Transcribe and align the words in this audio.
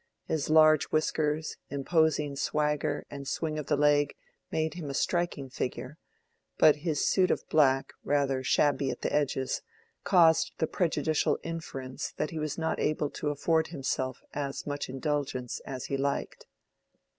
His 0.25 0.49
large 0.49 0.85
whiskers, 0.85 1.57
imposing 1.69 2.35
swagger, 2.35 3.05
and 3.11 3.27
swing 3.27 3.59
of 3.59 3.67
the 3.67 3.75
leg, 3.77 4.15
made 4.51 4.73
him 4.73 4.89
a 4.89 4.95
striking 4.95 5.47
figure; 5.47 5.99
but 6.57 6.77
his 6.77 7.05
suit 7.05 7.29
of 7.29 7.47
black, 7.49 7.93
rather 8.03 8.43
shabby 8.43 8.89
at 8.89 9.01
the 9.03 9.13
edges, 9.13 9.61
caused 10.03 10.53
the 10.57 10.65
prejudicial 10.65 11.37
inference 11.43 12.11
that 12.17 12.31
he 12.31 12.39
was 12.39 12.57
not 12.57 12.79
able 12.79 13.11
to 13.11 13.29
afford 13.29 13.67
himself 13.67 14.23
as 14.33 14.65
much 14.65 14.89
indulgence 14.89 15.59
as 15.67 15.85
he 15.85 15.97
liked. 15.97 16.47